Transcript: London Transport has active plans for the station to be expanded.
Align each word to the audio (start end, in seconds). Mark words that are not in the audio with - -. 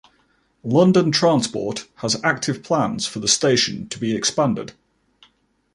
London 0.63 1.11
Transport 1.11 1.87
has 1.97 2.19
active 2.23 2.63
plans 2.63 3.05
for 3.05 3.19
the 3.19 3.27
station 3.27 3.87
to 3.89 3.99
be 3.99 4.15
expanded. 4.15 4.73